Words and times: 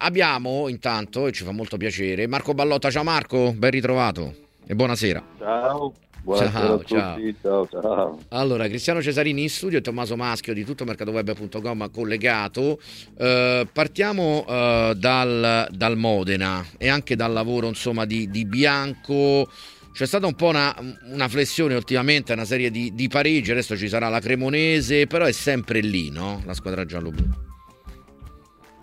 Abbiamo 0.00 0.68
intanto, 0.68 1.26
e 1.26 1.32
ci 1.32 1.42
fa 1.42 1.50
molto 1.50 1.76
piacere, 1.76 2.28
Marco 2.28 2.54
Ballotta. 2.54 2.88
Ciao 2.88 3.02
Marco, 3.02 3.52
ben 3.52 3.72
ritrovato 3.72 4.32
e 4.64 4.76
buonasera. 4.76 5.24
Ciao. 5.38 5.92
Buonasera 6.22 6.50
ciao, 6.52 6.84
ciao. 6.84 7.18
ciao, 7.42 7.68
ciao. 7.68 8.18
Allora, 8.28 8.68
Cristiano 8.68 9.02
Cesarini 9.02 9.42
in 9.42 9.50
studio 9.50 9.78
e 9.78 9.80
Tommaso 9.80 10.14
Maschio 10.14 10.54
di 10.54 10.64
tuttomercatoweb.com 10.64 11.90
collegato. 11.90 12.78
Eh, 13.16 13.66
partiamo 13.72 14.44
eh, 14.48 14.92
dal, 14.96 15.66
dal, 15.68 15.96
Modena 15.96 16.64
e 16.76 16.88
anche 16.88 17.16
dal 17.16 17.32
lavoro 17.32 17.66
insomma, 17.66 18.04
di, 18.04 18.30
di 18.30 18.44
Bianco. 18.44 19.50
C'è 19.92 20.06
stata 20.06 20.26
un 20.26 20.34
po' 20.34 20.46
una, 20.46 20.76
una, 21.10 21.26
flessione 21.26 21.74
ultimamente, 21.74 22.32
una 22.32 22.44
serie 22.44 22.70
di, 22.70 22.94
di 22.94 23.08
pareggi, 23.08 23.50
adesso 23.50 23.76
ci 23.76 23.88
sarà 23.88 24.08
la 24.08 24.20
Cremonese, 24.20 25.08
però 25.08 25.24
è 25.24 25.32
sempre 25.32 25.80
lì, 25.80 26.10
no? 26.10 26.40
La 26.44 26.54
squadra 26.54 26.84
giallo-blu. 26.84 27.47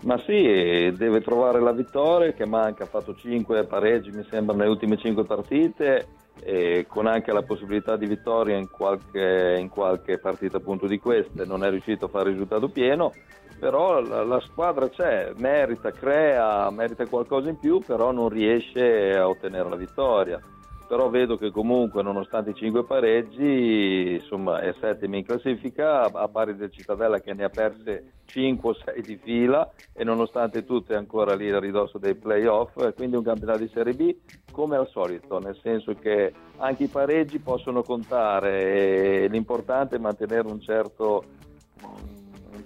Ma 0.06 0.22
sì, 0.24 0.92
deve 0.96 1.20
trovare 1.20 1.60
la 1.60 1.72
vittoria 1.72 2.32
che 2.32 2.46
manca, 2.46 2.84
ha 2.84 2.86
fatto 2.86 3.12
5 3.12 3.64
pareggi 3.64 4.12
mi 4.12 4.24
sembra 4.30 4.54
nelle 4.54 4.70
ultime 4.70 4.96
5 4.96 5.24
partite 5.24 6.06
e 6.44 6.86
con 6.88 7.08
anche 7.08 7.32
la 7.32 7.42
possibilità 7.42 7.96
di 7.96 8.06
vittoria 8.06 8.56
in 8.56 8.70
qualche, 8.70 9.56
in 9.58 9.68
qualche 9.68 10.18
partita 10.18 10.58
appunto 10.58 10.86
di 10.86 11.00
queste, 11.00 11.44
non 11.44 11.64
è 11.64 11.70
riuscito 11.70 12.04
a 12.04 12.08
fare 12.08 12.30
risultato 12.30 12.68
pieno, 12.68 13.12
però 13.58 14.00
la, 14.00 14.22
la, 14.22 14.38
squadra 14.42 14.88
c'è, 14.88 15.32
merita, 15.38 15.90
crea, 15.90 16.70
merita 16.70 17.04
qualcosa 17.06 17.48
in 17.48 17.58
più, 17.58 17.80
però 17.80 18.12
non 18.12 18.28
riesce 18.28 19.16
a 19.16 19.26
ottenere 19.26 19.68
la 19.68 19.76
vittoria. 19.76 20.40
Però 20.86 21.10
vedo 21.10 21.36
che 21.36 21.50
comunque 21.50 22.04
nonostante 22.04 22.50
i 22.50 22.54
cinque 22.54 22.84
pareggi 22.84 24.20
insomma, 24.20 24.60
è 24.60 24.72
settimo 24.78 25.16
in 25.16 25.24
classifica 25.24 26.04
a 26.12 26.28
pari 26.28 26.54
del 26.54 26.70
Cittadella 26.70 27.18
che 27.18 27.34
ne 27.34 27.42
ha 27.42 27.48
perse 27.48 28.12
5 28.26 28.70
o 28.70 28.74
6 28.74 29.02
di 29.02 29.16
fila 29.16 29.70
e 29.92 30.04
nonostante 30.04 30.64
tutto 30.64 30.92
è 30.92 30.96
ancora 30.96 31.34
lì 31.34 31.50
a 31.50 31.58
ridosso 31.58 31.98
dei 31.98 32.14
playoff 32.14 32.94
quindi 32.94 33.16
un 33.16 33.22
campionato 33.22 33.60
di 33.60 33.70
Serie 33.72 33.94
B 33.94 34.14
come 34.50 34.76
al 34.76 34.88
solito 34.88 35.38
nel 35.38 35.58
senso 35.62 35.94
che 35.94 36.32
anche 36.58 36.84
i 36.84 36.88
pareggi 36.88 37.38
possono 37.38 37.82
contare 37.82 39.22
e 39.22 39.28
l'importante 39.28 39.96
è 39.96 39.98
mantenere 39.98 40.48
un 40.48 40.60
certo 40.60 41.24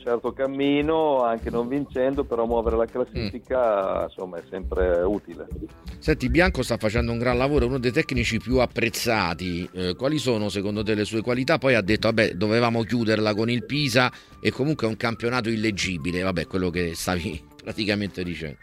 certo 0.01 0.33
cammino, 0.33 1.23
anche 1.23 1.51
non 1.51 1.69
vincendo, 1.69 2.25
però 2.25 2.47
muovere 2.47 2.77
la 2.77 2.87
classifica 2.87 4.01
mm. 4.01 4.03
insomma, 4.05 4.39
è 4.39 4.43
sempre 4.49 5.03
utile. 5.03 5.47
Senti, 5.99 6.29
Bianco 6.29 6.63
sta 6.63 6.77
facendo 6.77 7.13
un 7.13 7.19
gran 7.19 7.37
lavoro, 7.37 7.65
è 7.65 7.69
uno 7.69 7.79
dei 7.79 7.93
tecnici 7.93 8.39
più 8.39 8.59
apprezzati. 8.59 9.69
Eh, 9.73 9.95
quali 9.97 10.19
sono 10.19 10.49
secondo 10.49 10.83
te 10.83 10.95
le 10.95 11.05
sue 11.05 11.21
qualità? 11.21 11.59
Poi 11.59 11.75
ha 11.75 11.83
detto, 11.83 12.09
vabbè, 12.09 12.33
dovevamo 12.33 12.83
chiuderla 12.83 13.35
con 13.35 13.51
il 13.51 13.65
Pisa 13.65 14.11
e 14.41 14.51
comunque 14.51 14.87
è 14.87 14.91
un 14.91 14.97
campionato 14.97 15.49
illeggibile, 15.49 16.23
vabbè, 16.23 16.47
quello 16.47 16.71
che 16.71 16.95
stavi 16.95 17.43
praticamente 17.63 18.25
dicendo. 18.25 18.59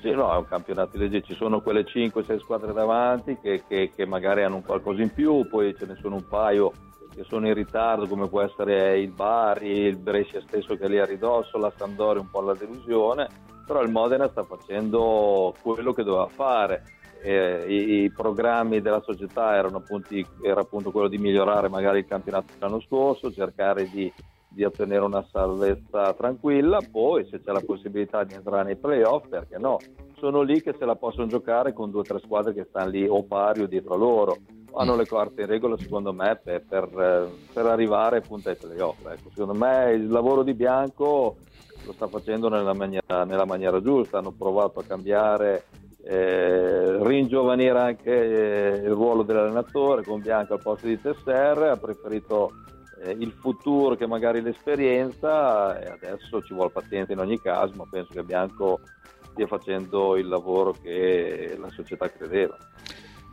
Sì, 0.00 0.10
no, 0.10 0.32
è 0.34 0.36
un 0.36 0.48
campionato 0.48 0.96
illeggibile, 0.96 1.26
ci 1.26 1.34
sono 1.34 1.60
quelle 1.60 1.84
5-6 1.84 2.40
squadre 2.40 2.72
davanti 2.72 3.38
che, 3.40 3.62
che, 3.68 3.92
che 3.94 4.04
magari 4.04 4.42
hanno 4.42 4.56
un 4.56 4.64
qualcosa 4.64 5.00
in 5.00 5.12
più, 5.12 5.46
poi 5.48 5.74
ce 5.78 5.86
ne 5.86 5.96
sono 6.00 6.16
un 6.16 6.26
paio 6.28 6.72
che 7.14 7.24
sono 7.24 7.46
in 7.46 7.54
ritardo 7.54 8.06
come 8.06 8.28
può 8.28 8.40
essere 8.40 8.98
il 8.98 9.10
Bari, 9.10 9.68
il 9.68 9.96
Brescia 9.96 10.40
stesso 10.40 10.76
che 10.76 10.84
è 10.84 10.88
lì 10.88 10.98
a 10.98 11.04
ridosso, 11.04 11.58
la 11.58 11.72
Sandoria 11.76 12.20
un 12.22 12.30
po' 12.30 12.40
la 12.40 12.54
delusione, 12.54 13.28
però 13.66 13.82
il 13.82 13.90
Modena 13.90 14.28
sta 14.28 14.44
facendo 14.44 15.54
quello 15.62 15.92
che 15.92 16.02
doveva 16.02 16.28
fare. 16.28 16.82
Eh, 17.24 17.64
i, 17.68 18.02
i, 18.02 18.10
programmi 18.10 18.80
della 18.80 19.00
società 19.00 19.54
erano 19.54 19.76
appunto, 19.76 20.08
era 20.42 20.60
appunto 20.60 20.90
quello 20.90 21.06
di 21.06 21.18
migliorare 21.18 21.68
magari 21.68 22.00
il 22.00 22.06
campionato 22.06 22.52
dell'anno 22.52 22.80
scorso, 22.80 23.30
cercare 23.30 23.88
di, 23.88 24.12
di 24.48 24.64
ottenere 24.64 25.04
una 25.04 25.24
salvezza 25.30 26.12
tranquilla, 26.14 26.80
poi 26.90 27.24
se 27.30 27.40
c'è 27.40 27.52
la 27.52 27.62
possibilità 27.64 28.24
di 28.24 28.34
entrare 28.34 28.64
nei 28.64 28.76
playoff, 28.76 29.28
perché 29.28 29.56
no? 29.58 29.78
Sono 30.18 30.42
lì 30.42 30.60
che 30.62 30.74
se 30.76 30.84
la 30.84 30.96
possono 30.96 31.26
giocare 31.26 31.72
con 31.72 31.90
due 31.90 32.00
o 32.00 32.04
tre 32.04 32.18
squadre 32.18 32.54
che 32.54 32.66
stanno 32.68 32.90
lì 32.90 33.06
o 33.06 33.22
pari 33.22 33.62
o 33.62 33.66
dietro 33.66 33.96
loro 33.96 34.38
hanno 34.74 34.96
le 34.96 35.06
carte 35.06 35.42
in 35.42 35.46
regola 35.46 35.76
secondo 35.76 36.12
me 36.12 36.40
per, 36.42 36.62
per, 36.68 37.30
per 37.52 37.66
arrivare 37.66 38.18
appunto 38.18 38.48
ai 38.48 38.56
playoff. 38.56 39.04
Ecco, 39.06 39.30
secondo 39.30 39.54
me 39.54 39.92
il 39.92 40.08
lavoro 40.08 40.42
di 40.42 40.54
Bianco 40.54 41.36
lo 41.84 41.92
sta 41.92 42.06
facendo 42.06 42.48
nella 42.48 42.74
maniera, 42.74 43.24
nella 43.24 43.44
maniera 43.44 43.80
giusta, 43.80 44.18
hanno 44.18 44.30
provato 44.30 44.78
a 44.78 44.84
cambiare, 44.84 45.64
eh, 46.04 47.02
ringiovanire 47.04 47.78
anche 47.78 48.10
eh, 48.10 48.76
il 48.84 48.90
ruolo 48.90 49.22
dell'allenatore 49.22 50.04
con 50.04 50.20
Bianco 50.20 50.54
al 50.54 50.62
posto 50.62 50.86
di 50.86 51.00
Tesser, 51.00 51.58
ha 51.58 51.76
preferito 51.76 52.52
eh, 53.02 53.10
il 53.18 53.32
futuro 53.32 53.96
che 53.96 54.06
magari 54.06 54.40
l'esperienza 54.40 55.80
e 55.80 55.90
adesso 55.90 56.40
ci 56.42 56.54
vuole 56.54 56.70
pazienza 56.70 57.12
in 57.12 57.18
ogni 57.18 57.40
caso, 57.40 57.72
ma 57.76 57.86
penso 57.90 58.12
che 58.12 58.22
Bianco 58.22 58.80
stia 59.32 59.46
facendo 59.46 60.16
il 60.16 60.28
lavoro 60.28 60.74
che 60.80 61.56
la 61.58 61.70
società 61.70 62.08
credeva. 62.10 62.56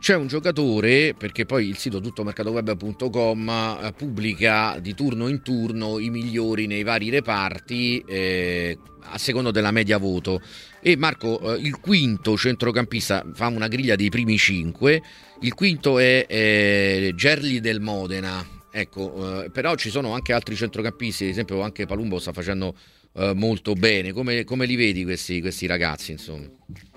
C'è 0.00 0.16
un 0.16 0.28
giocatore, 0.28 1.12
perché 1.12 1.44
poi 1.44 1.68
il 1.68 1.76
sito 1.76 2.00
tuttomercatoweb.com 2.00 3.48
eh, 3.82 3.92
pubblica 3.92 4.78
di 4.80 4.94
turno 4.94 5.28
in 5.28 5.42
turno 5.42 5.98
i 5.98 6.08
migliori 6.08 6.66
nei 6.66 6.82
vari 6.84 7.10
reparti 7.10 8.02
eh, 8.06 8.78
a 9.02 9.18
secondo 9.18 9.50
della 9.50 9.70
media 9.70 9.98
voto. 9.98 10.40
E 10.80 10.96
Marco, 10.96 11.54
eh, 11.54 11.60
il 11.60 11.78
quinto 11.80 12.34
centrocampista 12.38 13.26
fa 13.34 13.48
una 13.48 13.68
griglia 13.68 13.94
dei 13.94 14.08
primi 14.08 14.38
cinque, 14.38 15.02
il 15.40 15.52
quinto 15.52 15.98
è 15.98 16.24
eh, 16.26 17.12
Gerli 17.14 17.60
del 17.60 17.80
Modena. 17.80 18.59
Ecco, 18.70 19.44
eh, 19.44 19.50
però 19.50 19.74
ci 19.74 19.90
sono 19.90 20.12
anche 20.12 20.32
altri 20.32 20.54
centrocampisti, 20.54 21.24
ad 21.24 21.30
esempio 21.30 21.60
anche 21.60 21.86
Palumbo 21.86 22.18
sta 22.18 22.32
facendo 22.32 22.74
eh, 23.14 23.32
molto 23.34 23.74
bene. 23.74 24.12
Come, 24.12 24.44
come, 24.44 24.66
li 24.66 24.76
vedi 24.76 25.04
questi, 25.04 25.40
questi 25.40 25.66
ragazzi? 25.66 26.12
Insomma? 26.12 26.46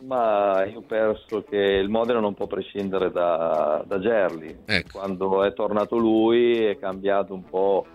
Ma 0.01 0.65
io 0.65 0.81
penso 0.81 1.43
che 1.49 1.57
il 1.57 1.89
Modena 1.89 2.19
non 2.19 2.33
può 2.33 2.45
prescindere 2.45 3.11
da, 3.11 3.83
da 3.87 3.99
Gerli. 3.99 4.55
Ecco. 4.65 4.99
Quando 4.99 5.43
è 5.43 5.53
tornato 5.53 5.97
lui 5.97 6.63
è 6.63 6.77
cambiato 6.77 7.33
un 7.33 7.43
po' 7.43 7.85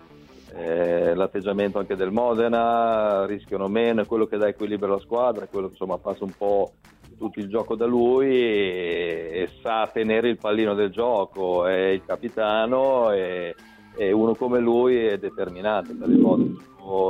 eh, 0.55 1.13
l'atteggiamento 1.13 1.79
anche 1.79 1.95
del 1.95 2.11
Modena, 2.11 3.25
rischiano 3.25 3.67
meno, 3.67 4.01
è 4.01 4.05
quello 4.05 4.25
che 4.25 4.37
dà 4.37 4.47
equilibrio 4.47 4.93
alla 4.93 5.01
squadra, 5.01 5.45
è 5.45 5.49
quello 5.49 5.67
che 5.67 5.73
insomma 5.73 5.97
passa 5.97 6.23
un 6.23 6.33
po' 6.35 6.73
tutto 7.17 7.39
il 7.39 7.49
gioco 7.49 7.75
da 7.75 7.85
lui 7.85 8.29
e, 8.29 9.29
e 9.33 9.49
sa 9.61 9.89
tenere 9.91 10.29
il 10.29 10.37
pallino 10.37 10.73
del 10.73 10.89
gioco, 10.89 11.65
è 11.65 11.89
il 11.89 12.03
capitano 12.05 13.11
e, 13.11 13.55
e 13.99 14.13
uno 14.13 14.33
come 14.33 14.59
lui 14.59 14.95
è 14.95 15.17
determinante 15.17 15.93
per 15.93 16.07
il 16.07 16.19
Modena 16.19 16.55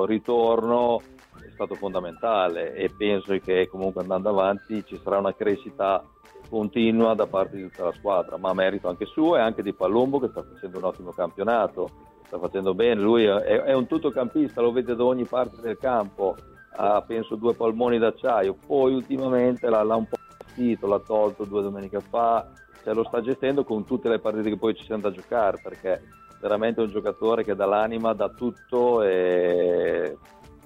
ritorno 0.07 0.99
è 1.39 1.51
stato 1.53 1.75
fondamentale 1.75 2.73
e 2.73 2.89
penso 2.89 3.37
che 3.37 3.67
comunque 3.69 4.01
andando 4.01 4.29
avanti 4.29 4.83
ci 4.85 4.99
sarà 5.03 5.19
una 5.19 5.35
crescita 5.35 6.03
continua 6.49 7.13
da 7.13 7.27
parte 7.27 7.57
di 7.57 7.69
tutta 7.69 7.83
la 7.83 7.93
squadra, 7.93 8.37
ma 8.37 8.53
merito 8.53 8.89
anche 8.89 9.05
suo 9.05 9.37
e 9.37 9.39
anche 9.39 9.61
di 9.61 9.71
Palumbo 9.71 10.19
che 10.19 10.29
sta 10.29 10.43
facendo 10.43 10.79
un 10.79 10.85
ottimo 10.85 11.11
campionato, 11.11 11.89
sta 12.25 12.39
facendo 12.39 12.73
bene, 12.73 12.99
lui 12.99 13.25
è, 13.25 13.35
è 13.35 13.73
un 13.73 13.85
tuttocampista, 13.85 14.59
lo 14.59 14.71
vede 14.71 14.95
da 14.95 15.03
ogni 15.03 15.25
parte 15.25 15.61
del 15.61 15.77
campo, 15.77 16.35
ha 16.75 17.01
penso 17.03 17.35
due 17.35 17.53
polmoni 17.53 17.99
d'acciaio, 17.99 18.57
poi 18.65 18.95
ultimamente 18.95 19.69
l'ha, 19.69 19.83
l'ha 19.83 19.95
un 19.95 20.07
po' 20.07 20.17
partito, 20.37 20.87
l'ha 20.87 20.99
tolto 20.99 21.45
due 21.45 21.61
domeniche 21.61 21.99
fa, 21.99 22.49
cioè 22.83 22.95
lo 22.95 23.03
sta 23.03 23.21
gestendo 23.21 23.63
con 23.63 23.85
tutte 23.85 24.09
le 24.09 24.17
partite 24.17 24.49
che 24.49 24.57
poi 24.57 24.73
ci 24.73 24.85
sono 24.85 24.99
da 24.99 25.11
giocare 25.11 25.59
perché 25.61 26.01
veramente 26.39 26.81
un 26.81 26.89
giocatore 26.89 27.43
che 27.43 27.55
dà 27.55 27.65
l'anima, 27.65 28.13
dà 28.13 28.29
tutto 28.29 29.03
e 29.03 30.17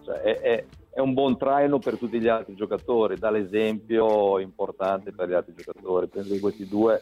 cioè, 0.04 0.16
è, 0.22 0.40
è, 0.40 0.66
è, 0.94 1.00
un 1.00 1.14
buon 1.14 1.38
traino 1.38 1.80
per 1.80 1.98
tutti 1.98 2.20
gli 2.20 2.28
altri 2.28 2.56
giocatori, 2.56 3.18
dà 3.18 3.32
l'esempio 3.32 4.40
importante 4.40 5.12
per 5.12 5.30
gli 5.30 5.34
altri 5.34 5.54
giocatori. 5.56 6.08
Penso 6.08 6.34
che 6.34 6.40
questi 6.40 6.68
due 6.68 7.02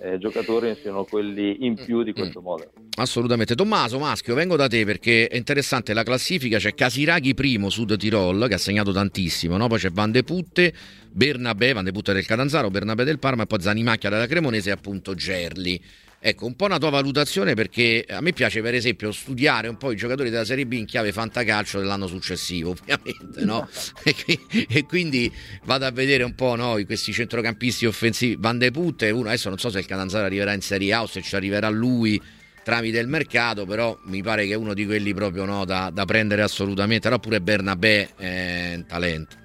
eh, 0.00 0.18
giocatori 0.18 0.76
siano 0.80 1.04
quelli 1.04 1.64
in 1.64 1.74
più 1.74 2.02
di 2.02 2.12
questo 2.12 2.40
mm. 2.40 2.44
modo. 2.44 2.70
Assolutamente. 2.98 3.54
Tommaso 3.54 3.98
Maschio, 3.98 4.34
vengo 4.34 4.56
da 4.56 4.68
te 4.68 4.84
perché 4.84 5.28
è 5.28 5.36
interessante 5.36 5.94
la 5.94 6.02
classifica, 6.02 6.58
c'è 6.58 6.74
Casiraghi 6.74 7.34
primo 7.34 7.70
Sud 7.70 7.96
Tirol 7.96 8.46
che 8.48 8.54
ha 8.54 8.58
segnato 8.58 8.92
tantissimo, 8.92 9.56
no? 9.56 9.66
poi 9.66 9.78
c'è 9.78 9.90
Van 9.90 10.10
de 10.10 10.22
Putte, 10.22 10.72
Bernabé, 11.10 11.72
Van 11.72 11.84
de 11.84 11.92
Putte 11.92 12.12
del 12.12 12.26
Catanzaro, 12.26 12.70
Bernabé 12.70 13.04
del 13.04 13.18
Parma 13.18 13.44
e 13.44 13.46
poi 13.46 13.60
Zanimacchia 13.60 14.10
della 14.10 14.26
Cremonese 14.26 14.70
e 14.70 14.72
appunto 14.72 15.14
Gerli. 15.14 15.80
Ecco, 16.24 16.46
un 16.46 16.54
po' 16.54 16.66
una 16.66 16.78
tua 16.78 16.90
valutazione 16.90 17.54
perché 17.54 18.06
a 18.08 18.20
me 18.20 18.32
piace 18.32 18.62
per 18.62 18.74
esempio 18.74 19.10
studiare 19.10 19.66
un 19.66 19.76
po' 19.76 19.90
i 19.90 19.96
giocatori 19.96 20.30
della 20.30 20.44
Serie 20.44 20.64
B 20.66 20.74
in 20.74 20.86
chiave 20.86 21.10
fantacalcio 21.10 21.80
dell'anno 21.80 22.06
successivo, 22.06 22.70
ovviamente, 22.78 23.44
no? 23.44 23.68
e, 24.04 24.84
quindi 24.86 25.32
vado 25.64 25.84
a 25.84 25.90
vedere 25.90 26.22
un 26.22 26.36
po' 26.36 26.54
no, 26.54 26.80
questi 26.86 27.12
centrocampisti 27.12 27.86
offensivi. 27.86 28.36
Van 28.38 28.56
de 28.56 28.70
Putte, 28.70 29.10
uno 29.10 29.26
adesso 29.26 29.48
non 29.48 29.58
so 29.58 29.68
se 29.68 29.80
il 29.80 29.86
Catanzaro 29.86 30.24
arriverà 30.24 30.52
in 30.52 30.60
Serie 30.60 30.92
A 30.92 31.02
o 31.02 31.06
se 31.06 31.22
ci 31.22 31.34
arriverà 31.34 31.68
lui 31.68 32.22
tramite 32.62 33.00
il 33.00 33.08
mercato, 33.08 33.66
però 33.66 33.98
mi 34.04 34.22
pare 34.22 34.46
che 34.46 34.52
è 34.52 34.56
uno 34.56 34.74
di 34.74 34.86
quelli 34.86 35.12
proprio 35.14 35.44
no, 35.44 35.64
da, 35.64 35.90
da 35.92 36.04
prendere 36.04 36.42
assolutamente, 36.42 37.08
però 37.08 37.18
pure 37.18 37.40
Bernabé 37.40 38.10
è 38.14 38.74
un 38.76 38.86
talento. 38.86 39.41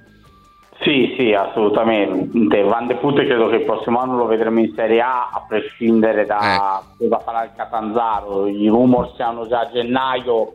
Sì, 0.81 1.15
sì, 1.18 1.33
assolutamente. 1.33 2.62
Van 2.62 2.88
de 2.88 2.95
Putte 2.95 3.25
credo 3.25 3.47
che 3.50 3.57
il 3.57 3.65
prossimo 3.65 4.00
anno 4.00 4.18
lo 4.18 4.25
vedremo 4.25 4.59
in 4.59 4.74
Serie 4.75 5.01
A, 5.01 5.29
a 5.31 5.45
prescindere 5.47 6.25
da 6.25 6.39
eh. 6.39 6.83
cosa 6.97 7.19
farà 7.19 7.44
il 7.44 7.51
Catanzaro. 7.56 8.47
I 8.47 8.68
rumor 8.68 9.13
siano 9.15 9.47
già 9.47 9.62
a 9.62 9.69
gennaio, 9.71 10.53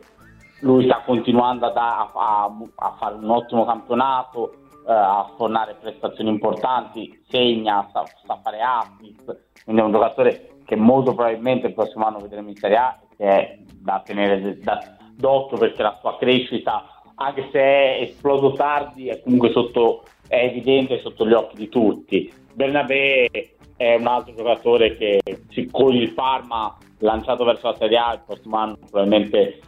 lui 0.61 0.85
sta 0.85 1.01
continuando 1.05 1.65
a, 1.65 2.11
a, 2.13 2.51
a, 2.75 2.95
fare 2.97 3.15
un 3.15 3.29
ottimo 3.29 3.65
campionato. 3.65 4.55
a 4.85 5.29
sfornare 5.33 5.77
prestazioni 5.79 6.29
importanti, 6.29 7.23
segna, 7.29 7.87
sa, 7.93 8.03
sa 8.25 8.37
fare 8.43 8.59
assist, 8.61 9.51
quindi 9.63 9.81
è 9.81 9.85
un 9.85 9.93
giocatore 9.93 10.57
che 10.65 10.75
molto 10.75 11.13
probabilmente 11.13 11.67
il 11.67 11.73
prossimo 11.73 12.05
anno 12.05 12.19
vedremo 12.19 12.49
in 12.49 12.55
Serie 12.57 12.77
A 12.77 12.99
che 13.15 13.25
è 13.25 13.57
da 13.79 14.01
tenere 14.03 14.59
da, 14.59 14.79
d'occhio 15.15 15.57
perché 15.57 15.81
la 15.81 15.97
sua 15.99 16.17
crescita, 16.17 16.83
anche 17.15 17.49
se 17.51 17.59
è 17.59 17.97
esploso 18.01 18.53
tardi, 18.53 19.07
è 19.07 19.21
comunque 19.21 19.51
sotto, 19.51 20.03
è 20.27 20.45
evidente 20.45 20.99
sotto 21.01 21.27
gli 21.27 21.33
occhi 21.33 21.55
di 21.55 21.69
tutti. 21.69 22.33
Bernabé 22.53 23.29
è 23.75 23.95
un 23.95 24.07
altro 24.07 24.33
giocatore 24.35 24.95
che 24.97 25.19
con 25.71 25.93
il 25.93 26.13
Parma 26.13 26.77
lanciato 26.99 27.43
verso 27.43 27.67
la 27.67 27.75
Serie 27.77 27.97
A 27.97 28.13
il 28.13 28.21
prossimo 28.25 28.57
anno 28.57 28.77
probabilmente 28.89 29.59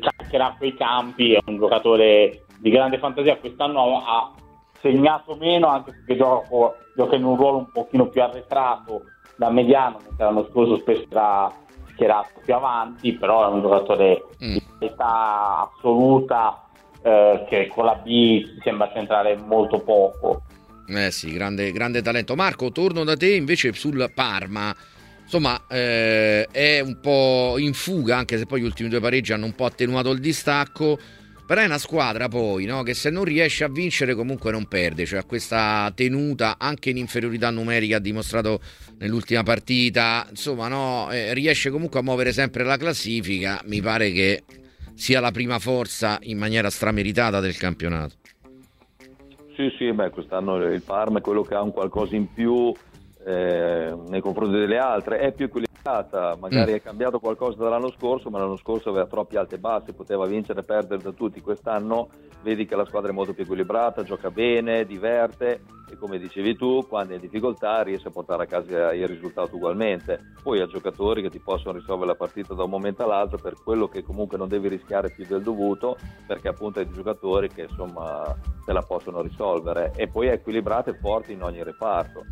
cercherà 0.00 0.54
quei 0.56 0.74
campi, 0.74 1.34
è 1.34 1.40
un 1.46 1.58
giocatore 1.58 2.44
di 2.58 2.70
grande 2.70 2.98
fantasia, 2.98 3.36
quest'anno 3.36 3.98
ha 3.98 4.32
segnato 4.80 5.36
meno 5.36 5.66
anche 5.68 5.90
perché 5.92 6.16
gioca, 6.16 6.74
gioca 6.96 7.16
in 7.16 7.24
un 7.24 7.36
ruolo 7.36 7.58
un 7.58 7.70
pochino 7.70 8.08
più 8.08 8.22
arretrato 8.22 9.02
da 9.36 9.50
mediano, 9.50 9.98
mentre 10.02 10.24
l'anno 10.24 10.46
scorso 10.50 10.76
spesso 10.76 11.06
era 11.10 11.52
schierato 11.92 12.40
più 12.44 12.54
avanti, 12.54 13.12
però 13.12 13.48
è 13.48 13.52
un 13.52 13.60
giocatore 13.60 14.24
mm. 14.42 14.52
di 14.52 14.62
qualità 14.78 15.70
assoluta 15.70 16.62
eh, 17.02 17.44
che 17.48 17.68
con 17.68 17.84
la 17.84 17.94
B 17.94 18.60
sembra 18.62 18.90
centrare 18.92 19.36
molto 19.36 19.80
poco. 19.80 20.42
Eh 20.86 21.10
sì, 21.10 21.32
grande, 21.32 21.72
grande 21.72 22.02
talento. 22.02 22.34
Marco, 22.34 22.70
torno 22.70 23.04
da 23.04 23.16
te 23.16 23.34
invece 23.34 23.72
sul 23.72 24.10
Parma. 24.14 24.74
Insomma, 25.22 25.64
eh, 25.68 26.46
è 26.50 26.80
un 26.80 26.98
po' 27.00 27.54
in 27.58 27.72
fuga, 27.72 28.18
anche 28.18 28.36
se 28.36 28.46
poi 28.46 28.60
gli 28.60 28.64
ultimi 28.64 28.88
due 28.88 29.00
pareggi 29.00 29.32
hanno 29.32 29.46
un 29.46 29.54
po' 29.54 29.64
attenuato 29.64 30.10
il 30.10 30.20
distacco. 30.20 30.98
Però 31.44 31.60
è 31.60 31.64
una 31.64 31.78
squadra 31.78 32.28
poi 32.28 32.64
no? 32.66 32.82
che 32.82 32.94
se 32.94 33.10
non 33.10 33.24
riesce 33.24 33.64
a 33.64 33.68
vincere 33.68 34.14
comunque 34.14 34.52
non 34.52 34.66
perde, 34.68 35.04
cioè 35.04 35.26
questa 35.26 35.92
tenuta 35.94 36.54
anche 36.56 36.90
in 36.90 36.96
inferiorità 36.96 37.50
numerica 37.50 37.96
ha 37.96 38.00
dimostrato 38.00 38.60
nell'ultima 38.98 39.42
partita, 39.42 40.26
insomma 40.30 40.68
no? 40.68 41.10
eh, 41.10 41.34
riesce 41.34 41.68
comunque 41.68 41.98
a 41.98 42.02
muovere 42.02 42.32
sempre 42.32 42.62
la 42.62 42.76
classifica, 42.76 43.60
mi 43.66 43.82
pare 43.82 44.12
che 44.12 44.44
sia 44.94 45.20
la 45.20 45.30
prima 45.30 45.58
forza 45.58 46.18
in 46.22 46.38
maniera 46.38 46.70
strameritata 46.70 47.40
del 47.40 47.56
campionato. 47.56 48.14
Sì, 49.54 49.70
sì, 49.76 49.92
beh, 49.92 50.10
quest'anno 50.10 50.56
il 50.56 50.82
Parma 50.82 51.18
è 51.18 51.22
quello 51.22 51.42
che 51.42 51.54
ha 51.54 51.62
un 51.62 51.72
qualcosa 51.72 52.16
in 52.16 52.32
più 52.32 52.72
eh, 53.24 53.94
nei 54.08 54.20
confronti 54.20 54.58
delle 54.58 54.78
altre, 54.78 55.18
è 55.18 55.32
più 55.32 55.50
equilibrata, 55.82 56.36
magari 56.38 56.72
mm. 56.72 56.74
è 56.76 56.80
cambiato 56.80 57.18
qualcosa 57.18 57.58
dall'anno 57.58 57.90
scorso, 57.90 58.30
ma 58.30 58.38
l'anno 58.38 58.56
scorso 58.56 58.90
aveva 58.90 59.06
troppi 59.06 59.36
alti 59.36 59.56
e 59.56 59.58
bassi, 59.58 59.92
poteva 59.92 60.26
vincere 60.26 60.60
e 60.60 60.64
perdere 60.64 61.02
da 61.02 61.10
tutti, 61.10 61.40
quest'anno 61.40 62.08
vedi 62.42 62.64
che 62.64 62.76
la 62.76 62.86
squadra 62.86 63.10
è 63.10 63.14
molto 63.14 63.34
più 63.34 63.42
equilibrata, 63.42 64.02
gioca 64.02 64.30
bene, 64.30 64.84
diverte 64.84 65.62
e 65.90 65.96
come 65.96 66.18
dicevi 66.18 66.56
tu, 66.56 66.86
quando 66.88 67.12
è 67.12 67.16
in 67.16 67.20
difficoltà 67.20 67.82
riesce 67.82 68.08
a 68.08 68.10
portare 68.10 68.44
a 68.44 68.46
casa 68.46 68.94
il 68.94 69.06
risultato 69.06 69.56
ugualmente. 69.56 70.32
Poi 70.42 70.60
ha 70.60 70.66
giocatori 70.66 71.20
che 71.20 71.28
ti 71.28 71.38
possono 71.38 71.78
risolvere 71.78 72.12
la 72.12 72.16
partita 72.16 72.54
da 72.54 72.64
un 72.64 72.70
momento 72.70 73.02
all'altro 73.02 73.38
per 73.38 73.54
quello 73.62 73.88
che 73.88 74.02
comunque 74.02 74.38
non 74.38 74.48
devi 74.48 74.68
rischiare 74.68 75.10
più 75.10 75.26
del 75.26 75.42
dovuto, 75.42 75.98
perché 76.26 76.48
appunto 76.48 76.78
hai 76.78 76.90
giocatori 76.90 77.48
che 77.48 77.62
insomma 77.62 78.34
te 78.64 78.72
la 78.72 78.82
possono 78.82 79.20
risolvere 79.20 79.92
e 79.94 80.08
poi 80.08 80.28
è 80.28 80.32
equilibrata 80.32 80.90
e 80.90 80.98
forte 80.98 81.32
in 81.32 81.42
ogni 81.42 81.62
reparto 81.62 82.22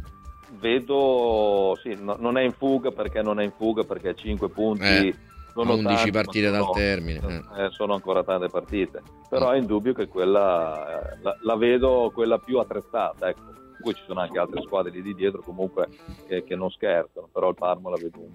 vedo, 0.58 1.78
sì, 1.82 1.96
no, 2.00 2.16
non 2.18 2.36
è 2.36 2.42
in 2.42 2.52
fuga 2.52 2.90
perché 2.90 3.22
non 3.22 3.40
è 3.40 3.44
in 3.44 3.52
fuga 3.56 3.84
perché 3.84 4.14
5 4.14 4.48
punti 4.48 5.08
eh, 5.08 5.14
sono 5.52 5.74
11 5.74 5.94
tanti, 5.94 6.10
partite 6.10 6.46
sono, 6.46 6.64
dal 6.64 6.72
termine. 6.72 7.20
Eh. 7.56 7.64
Eh, 7.64 7.70
sono 7.70 7.94
ancora 7.94 8.22
tante 8.22 8.48
partite, 8.48 9.02
però 9.28 9.50
è 9.50 9.58
indubbio 9.58 9.92
che 9.92 10.08
quella 10.08 11.16
la, 11.22 11.36
la 11.42 11.56
vedo 11.56 12.10
quella 12.14 12.38
più 12.38 12.58
attrezzata, 12.58 13.28
ecco. 13.28 13.58
Poi 13.80 13.94
ci 13.94 14.02
sono 14.06 14.20
anche 14.20 14.38
altre 14.38 14.60
squadre 14.62 14.90
lì 14.92 15.02
di 15.02 15.14
dietro 15.14 15.42
comunque 15.42 15.88
che, 16.26 16.44
che 16.44 16.54
non 16.54 16.70
scherzano, 16.70 17.28
però 17.32 17.50
il 17.50 17.54
Parma 17.54 17.90
la 17.90 17.96
vedo 17.96 18.18
un, 18.18 18.30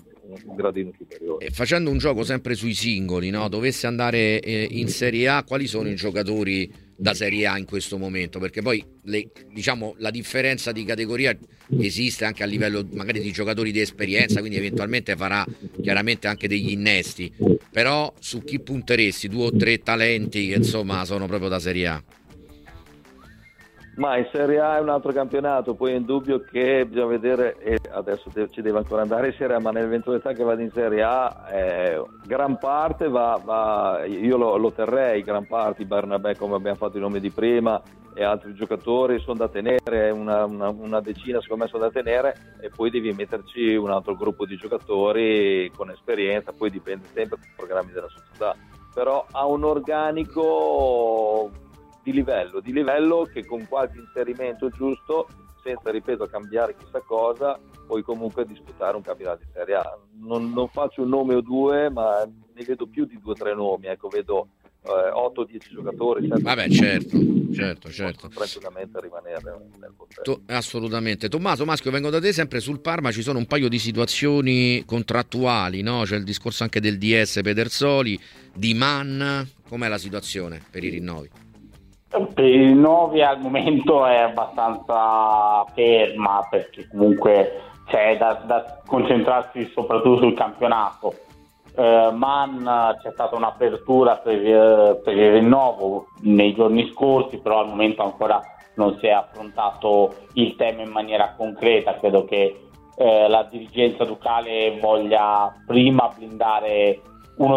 un 0.45 0.55
gradino 0.55 0.91
superiore. 0.97 1.45
E 1.45 1.51
facendo 1.51 1.89
un 1.89 1.97
gioco 1.97 2.23
sempre 2.23 2.55
sui 2.55 2.73
singoli, 2.73 3.29
no? 3.29 3.47
dovesse 3.47 3.87
andare 3.87 4.39
eh, 4.39 4.67
in 4.69 4.87
Serie 4.87 5.27
A, 5.27 5.43
quali 5.43 5.67
sono 5.67 5.89
i 5.89 5.95
giocatori 5.95 6.83
da 6.97 7.13
Serie 7.13 7.45
A 7.45 7.57
in 7.57 7.65
questo 7.65 7.97
momento, 7.97 8.39
perché 8.39 8.61
poi 8.61 8.83
le, 9.03 9.29
diciamo, 9.51 9.95
la 9.97 10.11
differenza 10.11 10.71
di 10.71 10.85
categoria 10.85 11.37
esiste 11.77 12.25
anche 12.25 12.43
a 12.43 12.45
livello 12.45 12.87
magari 12.93 13.19
di 13.19 13.31
giocatori 13.31 13.71
di 13.71 13.81
esperienza, 13.81 14.39
quindi 14.39 14.57
eventualmente 14.57 15.15
farà 15.15 15.45
chiaramente 15.81 16.27
anche 16.27 16.47
degli 16.47 16.71
innesti, 16.71 17.31
però 17.71 18.13
su 18.19 18.43
chi 18.43 18.59
punteresti 18.59 19.27
due 19.27 19.45
o 19.45 19.55
tre 19.55 19.79
talenti 19.79 20.47
che 20.47 20.55
insomma 20.55 21.03
sono 21.05 21.27
proprio 21.27 21.49
da 21.49 21.59
Serie 21.59 21.87
A? 21.87 22.03
Ma 23.95 24.17
in 24.17 24.27
Serie 24.29 24.59
A 24.59 24.77
è 24.77 24.81
un 24.81 24.89
altro 24.89 25.13
campionato, 25.13 25.73
poi 25.73 25.93
è 25.93 25.95
indubbio 25.95 26.41
che 26.41 26.85
bisogna 26.85 27.05
vedere, 27.05 27.57
e 27.59 27.79
adesso 27.91 28.29
ci 28.49 28.61
deve 28.61 28.79
ancora 28.79 29.03
andare 29.03 29.27
in 29.27 29.35
Serie 29.37 29.55
A, 29.55 29.59
ma 29.59 29.71
nell'eventualità 29.71 30.33
che 30.33 30.43
vada 30.43 30.61
in 30.61 30.71
Serie 30.71 31.01
A, 31.01 31.45
eh, 31.49 32.03
gran 32.25 32.57
parte 32.57 33.07
va, 33.07 33.39
va 33.41 34.03
io 34.05 34.35
lo, 34.35 34.57
lo, 34.57 34.73
terrei, 34.73 35.21
gran 35.21 35.47
parte, 35.47 35.85
Barnabè 35.85 36.35
come 36.35 36.55
abbiamo 36.55 36.75
fatto 36.75 36.97
i 36.97 36.99
nomi 36.99 37.21
di 37.21 37.31
prima 37.31 37.81
e 38.13 38.23
altri 38.23 38.53
giocatori 38.53 39.19
sono 39.19 39.37
da 39.37 39.47
tenere, 39.47 40.09
una, 40.09 40.43
una, 40.43 40.69
una 40.69 40.99
decina 40.99 41.39
secondo 41.41 41.63
me 41.63 41.69
sono 41.69 41.83
da 41.83 41.91
tenere 41.91 42.57
e 42.61 42.69
poi 42.69 42.89
devi 42.89 43.13
metterci 43.13 43.75
un 43.75 43.91
altro 43.91 44.15
gruppo 44.15 44.45
di 44.45 44.57
giocatori 44.57 45.71
con 45.73 45.89
esperienza, 45.89 46.51
poi 46.51 46.69
dipende 46.69 47.07
sempre 47.13 47.37
dai 47.39 47.49
programmi 47.55 47.91
della 47.93 48.09
società, 48.09 48.55
però 48.93 49.25
ha 49.31 49.45
un 49.45 49.63
organico 49.63 51.49
di 52.05 52.11
livello, 52.11 52.59
di 52.59 52.71
livello 52.71 53.27
che 53.33 53.43
con 53.43 53.65
qualche 53.67 53.97
inserimento 53.97 54.69
giusto, 54.69 55.27
senza, 55.63 55.89
ripeto, 55.89 56.27
cambiare 56.27 56.75
chissà 56.77 56.99
cosa, 56.99 57.59
puoi 57.87 58.03
comunque 58.03 58.45
disputare 58.45 58.95
un 58.95 59.01
campionato 59.01 59.39
di 59.43 59.49
Serie 59.51 59.73
A. 59.73 59.97
Non, 60.19 60.51
non 60.51 60.67
faccio 60.67 61.01
un 61.01 61.09
nome 61.09 61.33
o 61.33 61.41
due, 61.41 61.89
ma 61.89 62.23
ne 62.23 62.63
vedo 62.63 62.85
più 62.85 63.05
di 63.05 63.19
due 63.19 63.31
o 63.31 63.35
tre 63.35 63.55
nomi, 63.55 63.87
ecco, 63.87 64.07
vedo 64.07 64.49
eh, 64.83 65.11
8-10 65.11 65.73
giocatori. 65.73 66.27
Vabbè, 66.27 66.69
certo, 66.69 67.17
certo, 67.51 67.89
certo. 67.89 68.27
Tranquillamente 68.27 69.01
rimanere 69.01 69.41
nel 69.79 69.95
to- 70.21 70.41
assolutamente. 70.45 71.27
Tommaso 71.27 71.65
Maschio, 71.65 71.89
vengo 71.89 72.11
da 72.11 72.21
te 72.21 72.33
sempre 72.33 72.59
sul 72.59 72.81
Parma, 72.81 73.11
ci 73.11 73.23
sono 73.23 73.39
un 73.39 73.47
paio 73.47 73.67
di 73.67 73.79
situazioni 73.79 74.83
contrattuali, 74.85 75.81
no? 75.81 76.03
C'è 76.03 76.17
il 76.17 76.23
discorso 76.23 76.61
anche 76.61 76.79
del 76.79 76.99
DS 76.99 77.39
Pedersoli, 77.41 78.19
di 78.53 78.75
Mann, 78.75 79.41
com'è 79.67 79.87
la 79.87 79.97
situazione 79.97 80.61
per 80.69 80.83
i 80.83 80.89
rinnovi? 80.89 81.44
Per 82.07 82.45
il 82.45 82.75
9 82.75 83.23
al 83.23 83.39
momento 83.39 84.05
è 84.05 84.17
abbastanza 84.17 85.65
ferma 85.73 86.47
perché 86.49 86.87
comunque 86.87 87.61
c'è 87.87 88.15
da, 88.17 88.33
da 88.45 88.81
concentrarsi 88.85 89.65
soprattutto 89.73 90.21
sul 90.21 90.35
campionato. 90.35 91.13
Uh, 91.75 92.15
Man 92.15 92.95
c'è 93.01 93.11
stata 93.11 93.35
un'apertura 93.35 94.17
per, 94.17 94.37
uh, 94.37 95.01
per, 95.03 95.17
il 95.17 95.33
rinnovo 95.33 96.07
nei 96.21 96.53
giorni 96.53 96.89
scorsi, 96.93 97.39
però 97.39 97.59
al 97.59 97.67
momento 97.67 98.01
ancora 98.03 98.39
non 98.75 98.97
si 98.99 99.07
è 99.07 99.11
affrontato 99.11 100.13
il 100.33 100.55
tema 100.55 100.83
in 100.83 100.91
maniera 100.91 101.33
concreta. 101.35 101.97
Credo 101.97 102.23
che 102.23 102.67
uh, 102.95 103.27
la 103.27 103.43
dirigenza 103.49 104.05
ducale 104.05 104.77
voglia 104.79 105.53
prima 105.65 106.09
blindare 106.15 107.01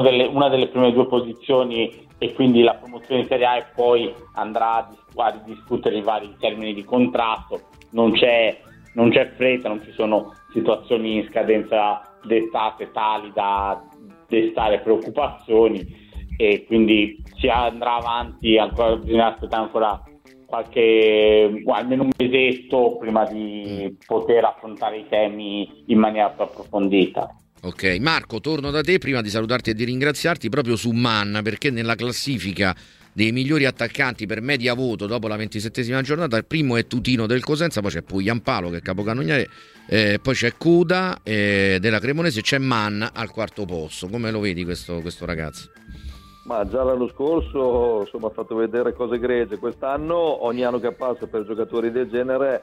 delle, 0.03 0.25
una 0.25 0.49
delle 0.49 0.69
prime 0.69 0.93
due 0.93 1.07
posizioni 1.07 2.07
e 2.19 2.33
quindi 2.35 2.63
la 2.63 2.75
promozione 2.75 3.23
in 3.23 3.27
Serie 3.29 3.47
A 3.47 3.57
e 3.57 3.67
poi 3.75 4.13
andrà 4.35 4.75
a, 4.77 4.89
a 5.17 5.43
discutere 5.45 5.99
i 5.99 6.03
vari 6.03 6.35
termini 6.39 6.75
di 6.75 6.85
contratto, 6.85 7.61
non 7.91 8.13
c'è, 8.13 8.61
non 8.95 9.11
c'è 9.11 9.33
fretta, 9.37 9.69
non 9.69 9.83
ci 9.85 9.93
sono 9.93 10.35
situazioni 10.53 11.17
in 11.17 11.29
scadenza 11.29 12.03
d'estate 12.25 12.91
tali 12.91 13.31
da 13.33 13.81
destare 14.27 14.81
preoccupazioni 14.81 16.07
e 16.37 16.65
quindi 16.67 17.23
si 17.37 17.49
andrà 17.49 17.97
avanti, 17.97 18.59
ancora, 18.59 18.97
bisogna 18.97 19.33
aspettare 19.33 19.63
ancora 19.63 20.03
qualche, 20.47 21.63
almeno 21.67 22.05
un 22.05 22.11
mesetto 22.17 22.97
prima 22.99 23.25
di 23.27 23.97
poter 24.07 24.45
affrontare 24.45 24.99
i 24.99 25.09
temi 25.09 25.85
in 25.87 25.99
maniera 25.99 26.31
più 26.31 26.45
approfondita. 26.45 27.29
Ok, 27.61 27.97
Marco, 28.01 28.41
torno 28.41 28.71
da 28.71 28.83
te 28.83 28.99
prima 28.99 29.21
di 29.21 29.31
salutarti 29.31 29.71
e 29.71 29.75
di 29.75 29.85
ringraziarti 29.85 30.49
proprio 30.49 30.77
su 30.77 30.91
Manna 30.91 31.43
perché 31.43 31.71
nella 31.71 31.97
classifica 31.97 32.75
dei 33.13 33.33
migliori 33.33 33.65
attaccanti 33.65 34.27
per 34.27 34.41
media 34.41 34.75
voto 34.75 35.07
dopo 35.07 35.27
la 35.27 35.35
ventisettesima 35.35 36.01
giornata 36.03 36.37
il 36.37 36.45
primo 36.45 36.77
è 36.77 36.87
Tutino 36.87 37.27
del 37.27 37.43
Cosenza, 37.43 37.81
poi 37.81 37.91
c'è 37.91 38.03
Pugliampalo 38.03 38.71
che 38.71 38.77
è 38.77 38.81
capocannoniere, 38.81 39.49
eh, 39.89 40.21
poi 40.23 40.35
c'è 40.35 40.53
Cuda 40.57 41.19
eh, 41.25 41.79
della 41.81 41.99
Cremonese 41.99 42.39
e 42.39 42.43
c'è 42.43 42.59
Manna 42.59 43.11
al 43.13 43.31
quarto 43.31 43.65
posto. 43.65 44.09
Come 44.09 44.31
lo 44.31 44.39
vedi 44.39 44.63
questo, 44.63 45.01
questo 45.01 45.27
ragazzo? 45.27 45.71
Ma 46.45 46.67
già 46.69 46.85
l'anno 46.85 47.09
scorso 47.09 48.03
insomma, 48.03 48.29
ha 48.29 48.31
fatto 48.31 48.55
vedere 48.55 48.95
cose 48.95 49.19
gregie, 49.19 49.59
quest'anno 49.59 50.45
ogni 50.47 50.63
anno 50.63 50.79
che 50.79 50.93
passa 50.93 51.27
per 51.27 51.45
giocatori 51.45 51.91
del 51.91 52.09
genere 52.09 52.63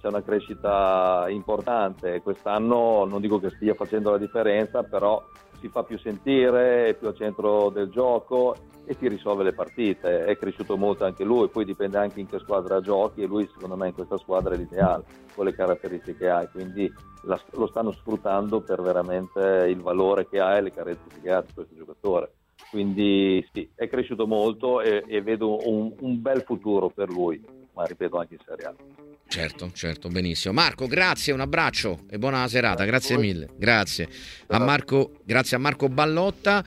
c'è 0.00 0.08
una 0.08 0.22
crescita 0.22 1.26
importante. 1.28 2.20
Quest'anno 2.22 3.04
non 3.04 3.20
dico 3.20 3.38
che 3.38 3.50
stia 3.50 3.74
facendo 3.74 4.10
la 4.10 4.18
differenza, 4.18 4.82
però 4.82 5.22
si 5.60 5.68
fa 5.68 5.82
più 5.84 5.98
sentire, 5.98 6.88
è 6.88 6.94
più 6.94 7.08
al 7.08 7.16
centro 7.16 7.70
del 7.70 7.88
gioco 7.88 8.56
e 8.84 8.96
ti 8.96 9.08
risolve 9.08 9.44
le 9.44 9.52
partite. 9.52 10.24
È 10.24 10.36
cresciuto 10.36 10.76
molto 10.76 11.04
anche 11.04 11.24
lui, 11.24 11.48
poi 11.48 11.64
dipende 11.64 11.98
anche 11.98 12.20
in 12.20 12.26
che 12.26 12.38
squadra 12.40 12.80
giochi 12.80 13.22
e 13.22 13.26
lui 13.26 13.48
secondo 13.52 13.76
me 13.76 13.88
in 13.88 13.94
questa 13.94 14.18
squadra 14.18 14.54
è 14.54 14.56
l'ideale, 14.56 15.04
con 15.34 15.44
le 15.44 15.54
caratteristiche 15.54 16.18
che 16.18 16.28
ha, 16.28 16.46
quindi 16.48 16.92
la, 17.22 17.40
lo 17.52 17.66
stanno 17.68 17.92
sfruttando 17.92 18.60
per 18.60 18.82
veramente 18.82 19.66
il 19.68 19.80
valore 19.80 20.28
che 20.28 20.40
ha 20.40 20.56
e 20.56 20.62
le 20.62 20.70
caratteristiche 20.70 21.20
che 21.20 21.32
ha 21.32 21.40
di 21.42 21.52
questo 21.54 21.74
giocatore. 21.74 22.32
Quindi 22.70 23.46
sì, 23.52 23.70
è 23.74 23.88
cresciuto 23.88 24.26
molto 24.26 24.80
e, 24.80 25.04
e 25.06 25.20
vedo 25.22 25.68
un, 25.68 25.94
un 26.00 26.22
bel 26.22 26.42
futuro 26.42 26.88
per 26.88 27.10
lui, 27.10 27.42
ma 27.74 27.84
ripeto 27.84 28.16
anche 28.16 28.34
in 28.34 28.40
Serie 28.44 28.66
A. 28.66 28.74
Certo, 29.32 29.70
certo, 29.72 30.10
benissimo. 30.10 30.52
Marco, 30.52 30.86
grazie, 30.86 31.32
un 31.32 31.40
abbraccio 31.40 32.00
e 32.10 32.18
buona 32.18 32.46
serata, 32.48 32.84
grazie 32.84 33.16
mille. 33.16 33.48
Grazie 33.56 34.06
a 34.48 34.58
Marco, 34.58 35.22
grazie 35.24 35.56
a 35.56 35.58
Marco 35.58 35.88
Ballotta. 35.88 36.60